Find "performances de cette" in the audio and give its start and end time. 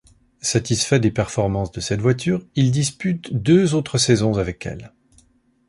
1.11-2.01